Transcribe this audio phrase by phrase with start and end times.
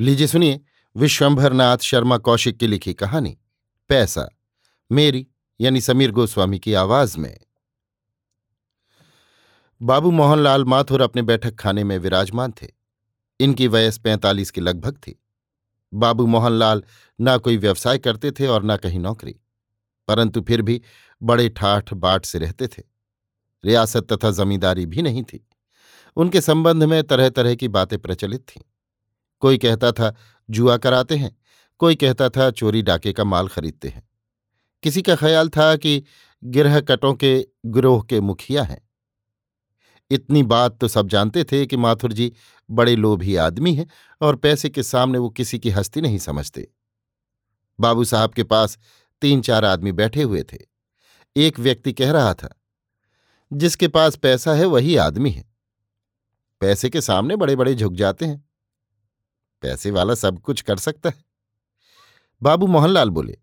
[0.00, 0.60] लीजिए सुनिए,
[0.96, 3.36] विश्वंभरनाथ शर्मा कौशिक की लिखी कहानी,
[3.90, 4.28] पैसा,
[4.90, 5.26] मेरी,
[5.60, 7.38] यानी समीर गोस्वामी की आवाज़ में।
[9.80, 12.68] बाबू मोहनलाल माथुर अपने बैठक खाने में विराजमान थे।
[13.40, 15.18] इनकी वयस पैंतालीस के लगभग थी।
[15.92, 16.84] बाबू मोहनलाल
[17.18, 19.36] ना कोई व्यवसाय करते थे और न कहीं नौकरी,
[20.08, 20.80] परंतु फिर भी
[21.22, 22.82] बड़े ठाठ बाट से रहते थे।
[23.64, 25.46] रियासत तथा जमींदारी भी नहीं थी।
[26.16, 28.62] उनके संबंध में तरह तरह की बातें प्रचलित थीं।
[29.40, 30.14] कोई कहता था,
[30.50, 31.36] जुआ कराते हैं।
[31.78, 34.08] कोई कहता था, चोरी डाके का माल खरीदते हैं।
[34.82, 36.04] किसी का ख्याल था कि
[36.44, 38.88] गिरह कटों के गिरोह के मुखिया हैं।
[40.10, 42.32] इतनी बात तो सब जानते थे कि माथुर जी
[42.70, 43.86] बड़े लोभी आदमी हैं
[44.20, 46.70] और पैसे के सामने वो किसी की हस्ती नहीं समझते।
[47.80, 48.78] बाबू साहब के पास
[49.20, 50.58] तीन चार आदमी बैठे हुए थे।
[51.36, 52.62] एक व्यक्ति कह रहा था,
[53.52, 55.44] जिसके पास पैसा है वही आदमी है।
[56.60, 58.47] पैसे के सामने बड़े बड़े झुक जाते हैं।
[59.62, 61.24] पैसे वाला सब कुछ कर सकता है।
[62.42, 63.36] बाबू मोहनलाल बोले,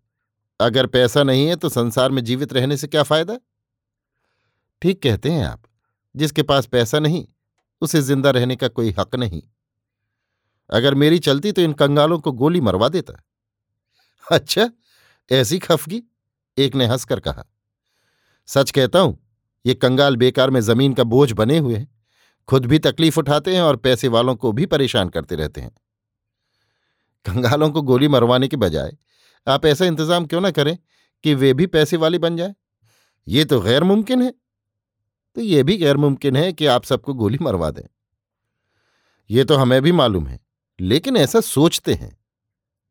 [0.60, 3.38] अगर पैसा नहीं है तो संसार में जीवित रहने से क्या फ़ायदा?
[4.82, 5.62] ठीक कहते हैं आप,
[6.14, 7.26] जिसके पास पैसा नहीं,
[7.82, 9.42] उसे ज़िंदा रहने का कोई हक नहीं।
[10.70, 13.22] अगर मेरी चलती तो इन कंगालों को गोली मरवा देता।
[14.26, 14.68] अच्छा
[15.30, 16.02] ऐसी खफगी?
[16.56, 17.44] एक ने हंसकर कहा,
[18.48, 19.18] सच कहता हूँ,
[19.64, 21.88] ये कंगाल बेकार में ज़मीन का बोझ बने हुए हैं।
[22.48, 25.70] खुद भी तकलीफ़ उठाते हैं और पैसे वालों को भी परेशान करते रहते हैं।
[27.26, 28.96] कंगालों को गोली मरवाने के बजाय,
[29.46, 30.76] आप ऐसा इंतज़ाम क्यों ना करें
[31.24, 32.54] कि वे भी पैसे वाले बन जाए?
[33.26, 34.32] ये तो गैर मुमकिन है।
[35.36, 37.86] तो ये भी गैर मुमकिन है कि आप सबको गोली मरवा दें।
[39.30, 40.38] ये तो हमें भी मालूम है,
[40.78, 42.16] लेकिन ऐसा सोचते हैं।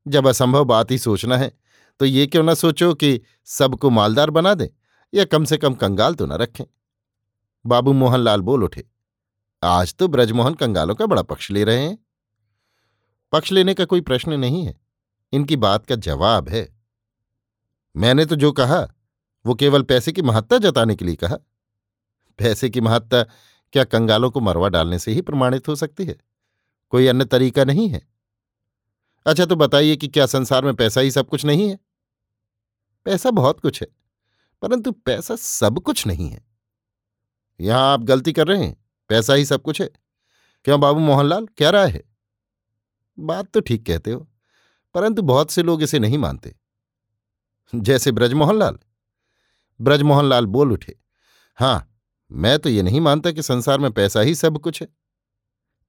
[0.06, 1.52] जब असंभव बात ही सोचना है
[2.00, 4.68] तो ये क्यों ना सोचो कि सबको मालदार बना दें
[5.14, 6.64] या कम से कम कंगाल तो ना रखें।
[7.66, 8.84] बाबू मोहनलाल बोल उठे,
[9.64, 11.98] आज तो ब्रजमोहन कंगालों का बड़ा पक्ष ले रहे हैं।
[13.36, 14.76] पक्ष लेने का कोई प्रश्न नहीं है।
[15.34, 16.68] इनकी बात का जवाब है।
[17.96, 18.82] मैंने तो जो कहा,
[19.46, 21.38] वो केवल पैसे की महत्ता जताने के लिए कहा।
[22.40, 23.24] पैसे की महत्ता
[23.74, 26.16] क्या कंगालों को मरवा डालने से ही प्रमाणित हो सकती है?
[26.90, 28.02] कोई अन्य तरीका नहीं है।
[29.26, 31.80] अच्छा तो बताइए कि क्या संसार में पैसा ही सब कुछ नहीं है?
[33.06, 33.88] पैसा बहुत कुछ है,
[34.62, 36.44] परंतु पैसा सब कुछ नहीं है।
[37.60, 38.76] यहाँ आप गलती कर रहे हैं,
[39.10, 39.90] पैसा ही सब कुछ है।
[40.66, 42.04] क्यों बाबू मोहनलाल, क्या राय है?
[43.18, 44.28] बात तो ठीक कहते हो,
[44.96, 46.56] परंतु बहुत से लोग इसे नहीं मानते।
[47.74, 48.78] जैसे ब्रजमोहन लाल
[49.80, 50.96] ब्रजमोहन लाल बोल उठे,
[51.58, 51.92] हाँ,
[52.32, 54.88] मैं तो ये नहीं मानता कि संसार में पैसा ही सब कुछ है।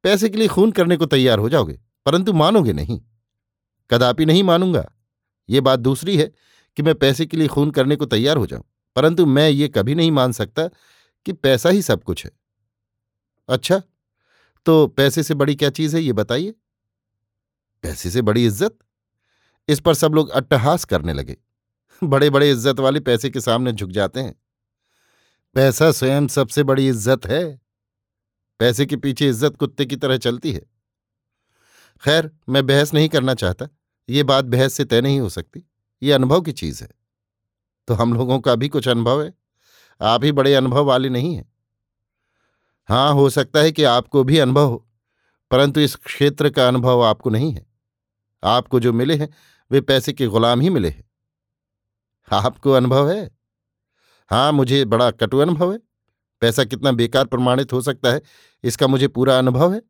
[0.04, 3.00] पैसे के लिए खून करने को तैयार हो जाओगे, परंतु मानोगे नहीं।
[3.90, 4.84] कदापि नहीं मानूँगा।
[5.48, 6.30] ये बात दूसरी है
[6.76, 8.64] कि मैं पैसे के लिए खून करने को तैयार हो जाऊँ,
[8.96, 10.68] परंतु मैं ये कभी नहीं मान सकता
[11.26, 12.30] कि पैसा ही सब कुछ है।
[13.48, 13.82] अच्छा
[14.66, 16.54] तो पैसे से बड़ी क्या चीज़ है, ये बताइए?
[17.84, 18.78] पैसे से बड़ी इज़्ज़त।
[19.68, 21.36] इस पर सब लोग अट्टहास करने लगे।
[22.02, 24.34] बड़े बड़े इज़्ज़त वाले पैसे के सामने झुक जाते हैं।
[25.56, 27.60] पैसा स्वयं सबसे बड़ी इज़्ज़त है।
[28.60, 30.62] पैसे के पीछे इज़्ज़त कुत्ते की तरह चलती है।
[32.02, 33.68] खैर, मैं बहस नहीं करना चाहता।
[34.08, 35.62] ये बात बहस से तय नहीं हो सकती।
[36.02, 36.88] ये अनुभव की चीज़ है।
[37.88, 39.32] तो हम लोगों का भी कुछ अनुभव है।
[40.00, 41.52] आप ही बड़े अनुभव वाले नहीं हैं।
[42.88, 44.85] हाँ हो सकता है कि आपको भी अनुभव हो।
[45.50, 47.66] परंतु इस क्षेत्र का अनुभव आपको नहीं है।
[48.44, 49.28] आपको जो मिले हैं,
[49.70, 51.10] वे पैसे के गुलाम ही मिले हैं।
[52.32, 53.30] आपको अनुभव है?
[54.30, 55.78] हाँ मुझे बड़ा कटु अनुभव है।
[56.40, 58.20] पैसा कितना बेकार प्रमाणित हो सकता है,
[58.64, 59.82] इसका मुझे पूरा अनुभव है।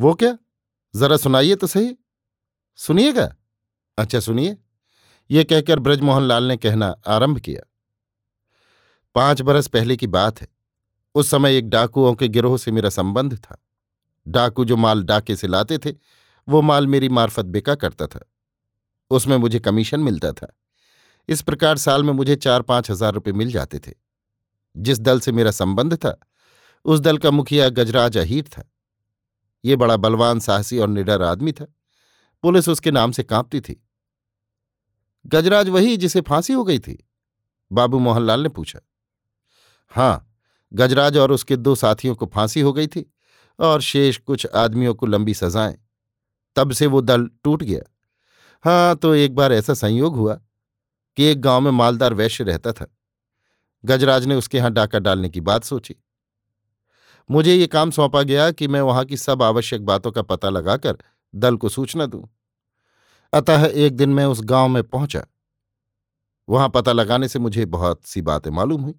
[0.00, 0.38] वो क्या?
[0.96, 1.96] जरा सुनाइए तो सही।
[2.76, 3.36] सुनिएगा?
[3.98, 4.58] अच्छा सुनिए।
[5.30, 7.70] ये कहकर ब्रजमोहन लाल ने कहना आरंभ किया।
[9.14, 10.48] पाँच बरस पहले की बात है।
[11.14, 13.67] उस समय एक डाकुओं के गिरोह से मेरा संबंध था।
[14.26, 15.94] डाकू जो माल डाके से लाते थे,
[16.48, 18.20] वो माल मेरी मार्फत बिका करता था।
[19.10, 20.56] उसमें मुझे कमीशन मिलता था।
[21.28, 23.92] इस प्रकार साल में मुझे चार पाँच हज़ार रुपये मिल जाते थे।
[24.76, 26.18] जिस दल से मेरा संबंध था,
[26.84, 28.70] उस दल का मुखिया गजराज अहीर था।
[29.64, 31.66] ये बड़ा बलवान, साहसी और निडर आदमी था।
[32.42, 33.82] पुलिस उसके नाम से कांपती थी।
[35.26, 37.06] गजराज वही जिसे फांसी हो गई थी?
[37.72, 38.80] बाबू मोहनलाल ने पूछा।
[39.88, 40.24] हाँ
[40.72, 43.12] गजराज और उसके दो साथियों को फांसी हो गई थी।
[43.58, 45.78] और शेष कुछ आदमियों को लंबी सजाएँ।
[46.56, 47.82] तब से वो दल टूट गया।
[48.64, 50.40] हाँ तो एक बार ऐसा संयोग हुआ
[51.16, 52.86] कि एक गाँव में मालदार वैश्य रहता था।
[53.84, 55.96] गजराज ने उसके यहाँ डाका डालने की बात सोची।
[57.30, 60.98] मुझे ये काम सौंपा गया कि मैं वहाँ की सब आवश्यक बातों का पता लगाकर
[61.34, 62.28] दल को सूचना दूँ।
[63.32, 65.26] अतः एक दिन मैं उस गाँव में पहुँचा।
[66.48, 68.94] वहाँ पता लगाने से मुझे बहुत सी बातें मालूम हुई।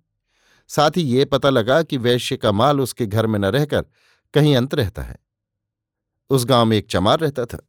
[0.68, 3.86] साथ ही ये पता लगा कि वैश्य का माल उसके घर में न रहकर
[4.34, 5.16] कहीं अंत रहता है।
[6.30, 7.68] उस गाँव में एक चमार रहता था।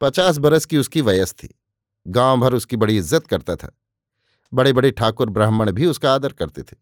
[0.00, 1.54] पचास बरस की उसकी वयस थी।
[2.06, 3.78] गाँव भर उसकी बड़ी इज़्ज़त करता था।
[4.52, 6.76] बड़े बड़े ठाकुर ब्राह्मण भी उसका आदर करते थे।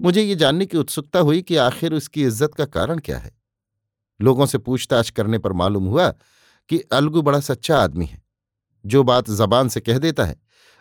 [0.00, 3.32] मुझे ये जानने की उत्सुकता हुई कि आखिर उसकी इज़्ज़त का कारण क्या है।
[4.20, 6.08] लोगों से पूछताछ करने पर मालूम हुआ
[6.68, 8.22] कि अलगू बड़ा सच्चा आदमी है।
[8.84, 10.36] जो बात जबान से कह देता है,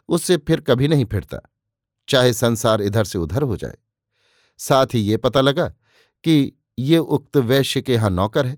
[0.09, 1.39] उससे फिर कभी नहीं फिरता।
[2.07, 3.77] चाहे संसार इधर से उधर हो जाए।
[4.57, 5.67] साथ ही ये पता लगा
[6.23, 8.57] कि ये उक्त वैश्य के यहाँ नौकर है।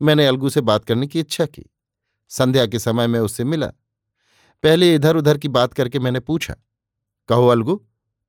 [0.00, 1.64] मैंने अलगू से बात करने की इच्छा की।
[2.30, 3.66] संध्या के समय में उससे मिला।
[4.64, 6.54] पहले इधर उधर की बात करके मैंने पूछा,
[7.28, 7.74] कहो अलगू,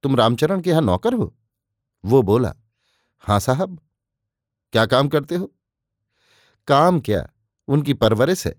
[0.04, 1.34] तुम रामचरण के यहाँ नौकर हो?
[2.04, 2.54] वो बोला,
[3.24, 3.80] हाँ साहब।
[4.74, 5.52] क्या काम करते हो?
[6.68, 7.28] काम क्या?
[7.68, 8.56] उनकी परवरिश है।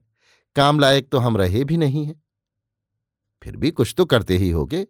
[0.56, 2.23] काम लायक तो हम रहे भी नहीं हैं।
[3.43, 4.87] फिर भी कुछ तो करते ही होगे।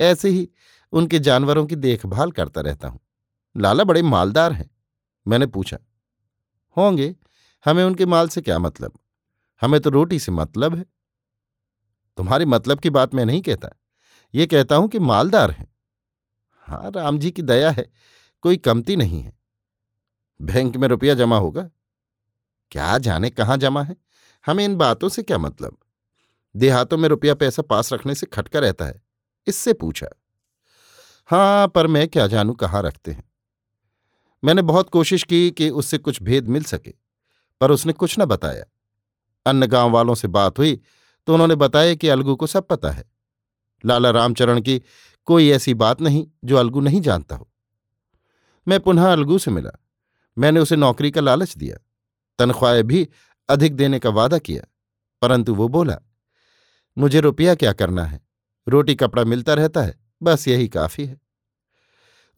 [0.00, 0.48] ऐसे ही
[0.92, 3.00] उनके जानवरों की देखभाल करता रहता हूँ।
[3.56, 4.70] लाला बड़े मालदार हैं।
[5.28, 5.78] मैंने पूछा,
[6.76, 7.16] होंगे,
[7.64, 8.98] हमें उनके माल से क्या मतलब?
[9.62, 10.84] हमें तो रोटी से मतलब है।
[12.16, 13.68] तुम्हारे मतलब की बात मैं नहीं कहता।
[14.34, 15.74] ये कहता हूँ कि मालदार हैं।
[16.68, 17.90] हाँ राम जी की दया है,
[18.42, 19.38] कोई कमती नहीं है।
[20.42, 21.70] बैंक में रुपया जमा होगा।
[22.70, 23.96] क्या जाने कहाँ जमा है?
[24.46, 25.76] हमें इन बातों से क्या मतलब?
[26.56, 29.02] देहातों में रुपया पैसा पास रखने से खटका रहता है।
[29.46, 30.08] इससे पूछा
[31.26, 33.33] हाँ पर मैं क्या जानू कहाँ रखते हैं?
[34.44, 36.92] मैंने बहुत कोशिश की कि उससे कुछ भेद मिल सके,
[37.60, 38.64] पर उसने कुछ न बताया।
[39.46, 40.80] अन्य गाँव वालों से बात हुई
[41.28, 43.04] तो उन्होंने बताया कि अलगू को सब पता है।
[43.84, 44.80] लाला रामचरण की
[45.28, 47.48] कोई ऐसी बात नहीं जो अलगू नहीं जानता हो।
[48.66, 49.70] मैं पुनः अलगू से मिला।
[50.36, 51.76] मैंने उसे नौकरी का लालच दिया।
[52.38, 53.08] तनख्वाहें भी
[53.48, 54.62] अधिक देने का वादा किया,
[55.22, 55.98] परंतु वो बोला,
[56.96, 58.20] मुझे रुपया क्या करना है?
[58.66, 61.20] रोटी कपड़ा मिलता रहता है, बस यही काफ़ी है।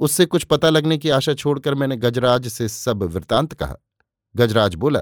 [0.00, 3.76] उससे कुछ पता लगने की आशा छोड़कर मैंने गजराज से सब वृतांत कहा।
[4.36, 5.00] गजराज बोला,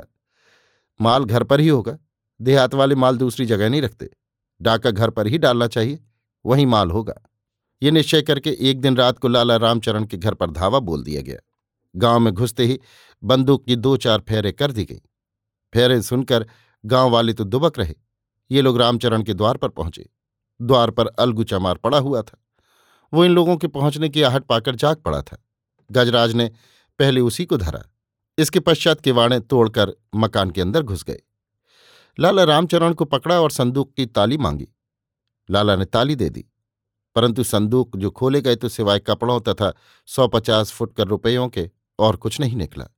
[1.01, 1.99] माल घर पर ही होगा,
[2.41, 4.11] देहात वाले माल दूसरी जगह नहीं रखते।
[4.63, 6.05] डाका घर पर ही डालना चाहिए,
[6.47, 7.15] वहीं माल होगा।
[7.83, 11.23] ये निश्चय करके एक दिन रात को लाला रामचरण के घर पर धावा बोल दिया
[11.23, 11.39] गया।
[11.97, 12.81] गाँव में घुसते ही
[13.23, 15.01] बंदूक की दो चार फेरे कर दी गई।
[15.75, 16.47] फेरे सुनकर
[16.87, 17.95] गाँव वाले तो दुबक रहे।
[18.51, 20.09] ये लोग रामचरण के द्वार पर पहुँचे।
[20.63, 22.44] द्वार पर अलगू चमार पड़ा हुआ था।
[23.15, 25.37] वो इन लोगों के पहुँचने की आहट पाकर जाग पड़ा था।
[25.91, 26.51] गजराज ने
[26.99, 27.83] पहले उसी को धरा,
[28.39, 31.21] इसके पश्चात किवाड़ें तोड़कर मकान के अंदर घुस गए।
[32.19, 34.69] लाला रामचरण को पकड़ा और संदूक की ताली मांगी।
[35.49, 36.45] लाला ने ताली दे दी,
[37.17, 39.73] परंतु संदूक जो खोले गए तो सिवाय कपड़ों तथा
[40.09, 41.69] सौ पचास फुट कर रुपयों के
[41.99, 42.89] और कुछ नहीं निकला।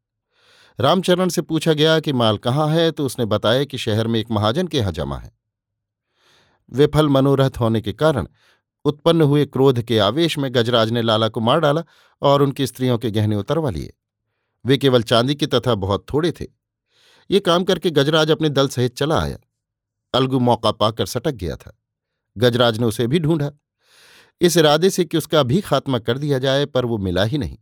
[0.79, 4.31] रामचरण से पूछा गया कि माल कहाँ है तो उसने बताया कि शहर में एक
[4.31, 5.31] महाजन के यहाँ जमा है।
[6.73, 8.27] विफल मनोरथ होने के कारण
[8.87, 11.83] उत्पन्न हुए क्रोध के आवेश में गजराज ने लाला को मार डाला
[12.23, 13.95] और उनकी स्त्रियों के गहने उतरवा लिए।
[14.67, 16.47] वे केवल चांदी के तथा बहुत थोड़े थे।
[17.31, 19.39] ये काम करके गजराज अपने दल सहित चला आया।
[20.15, 21.83] अलगू मौका पाकर सटक गया था।
[22.39, 23.53] गजराज ने उसे भी ढूंढा।
[24.41, 27.59] इस इरादे से कि उसका भी खात्मा कर दिया जाए, पर वो मिला ही नहीं।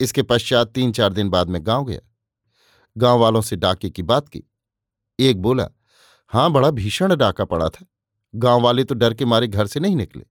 [0.00, 2.00] इसके पश्चात तीन चार दिन बाद में गाँव गया।
[2.96, 4.42] गाँव वालों से डाके की बात की।
[5.20, 5.68] एक बोला,
[6.28, 7.86] हाँ, बड़ा भीषण डाका पड़ा था।
[8.34, 10.24] गाँव वाले तो डर के मारे घर से नहीं निकले।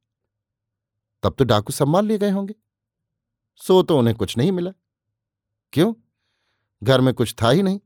[1.23, 2.55] तब तो डाकू संभाल ले गए होंगे।
[3.55, 4.71] सो तो उन्हें कुछ नहीं मिला।
[5.73, 5.93] क्यों?
[6.83, 7.79] घर में कुछ था ही नहीं।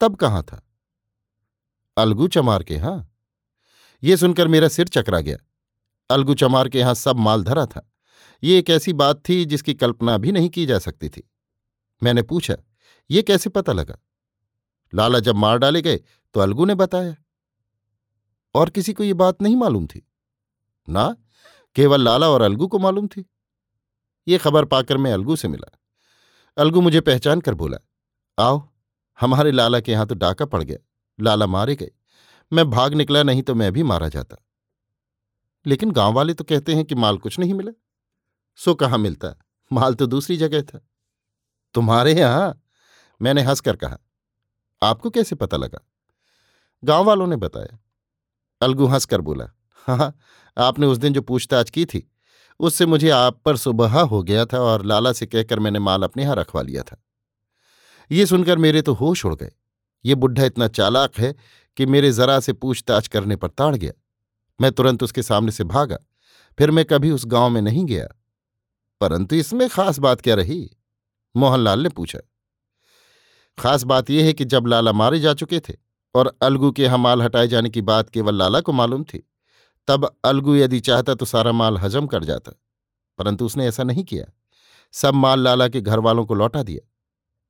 [0.00, 0.68] तब कहाँ था?
[1.96, 3.16] अलगू चमार के यहाँ।
[4.02, 5.36] यह सुनकर मेरा सिर चकरा गया।
[6.10, 7.88] अलगू चमार के यहाँ सब माल धरा था।
[8.42, 11.30] ये एक ऐसी बात थी जिसकी कल्पना भी नहीं की जा सकती थी।
[12.02, 12.56] मैंने पूछा,
[13.10, 13.98] ये कैसे पता लगा?
[14.94, 15.96] लाला जब मार डाले गए
[16.34, 17.16] तो अलगू ने बताया।
[18.54, 20.06] और किसी को ये बात नहीं मालूम थी।
[20.88, 21.16] ना,
[21.74, 23.24] केवल लाला और अलगू को मालूम थी।
[24.28, 25.78] ये खबर पाकर मैं अलगू से मिला।
[26.56, 27.78] अलगू मुझे पहचान कर बोला,
[28.38, 28.68] आओ,
[29.20, 30.78] हमारे लाला के यहाँ तो डाका पड़ गया,
[31.20, 31.90] लाला मारे गए।
[32.52, 34.36] मैं भाग निकला नहीं तो मैं भी मारा जाता।
[35.66, 37.72] लेकिन गाँव वाले तो कहते हैं कि माल कुछ नहीं मिला।
[38.56, 39.34] सो कहाँ मिलता?
[39.72, 40.86] माल तो दूसरी जगह था।
[41.74, 42.62] तुम्हारे यहाँ?
[43.22, 43.98] मैंने हंसकर कहा,
[44.82, 45.78] आपको कैसे पता लगा?
[46.84, 47.78] गाँव वालों ने बताया
[48.62, 49.48] अलगू हंसकर बोला
[49.88, 50.14] हाँ
[50.56, 52.08] आपने उस दिन जो पूछताछ की थी,
[52.60, 56.22] उससे मुझे आप पर सुबह हो गया था और लाला से कहकर मैंने माल अपने
[56.22, 57.02] यहाँ रखवा लिया था।
[58.10, 59.50] ये सुनकर मेरे तो होश उड़ गए।
[60.04, 61.34] ये बुढ़ा इतना चालाक है
[61.76, 63.92] कि मेरे जरा से पूछताछ करने पर ताड़ गया।
[64.60, 65.98] मैं तुरंत उसके सामने से भागा,
[66.58, 68.06] फिर मैं कभी उस गाँव में नहीं गया।
[69.00, 70.76] परंतु इसमें खास बात क्या रही?
[71.34, 72.18] मोहनलाल ने पूछा।
[73.58, 75.74] खास बात यह है कि जब लाला मारे जा चुके थे
[76.14, 79.22] और अलगू के यहाँ माल हटाए जाने की बात केवल लाला को मालूम थी।
[79.88, 82.52] तब अलगू यदि चाहता तो सारा माल हजम कर जाता,
[83.18, 84.24] परंतु उसने ऐसा नहीं किया।
[84.94, 86.88] सब माल लाला के घर वालों को लौटा दिया।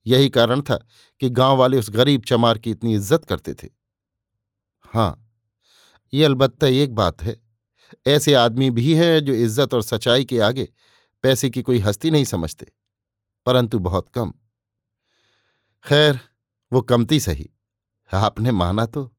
[0.07, 0.77] यही कारण था
[1.21, 3.69] कि गाँव वाले उस गरीब चमार की इतनी इज़्ज़त करते थे।
[4.85, 5.19] हाँ,
[6.13, 7.37] ये अलबत्ता एक बात है।
[8.07, 10.69] ऐसे आदमी भी हैं जो इज़्ज़त और सच्चाई के आगे
[11.25, 12.67] पैसे की कोई हस्ती नहीं समझते,
[13.47, 14.33] परंतु बहुत कम।
[15.85, 16.19] खैर,
[16.73, 17.49] वो कमती सही।
[18.15, 19.15] आपने माना तो।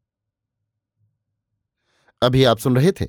[2.22, 3.08] अभी आप सुन रहे थे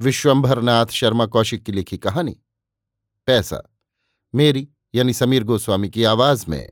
[0.00, 2.36] विश्वंभरनाथ शर्मा कौशिक की लिखी कहानी,
[3.26, 3.62] पैसा,
[4.34, 6.68] मेरी यानी समीर गोस्वामी की आवाज़ में।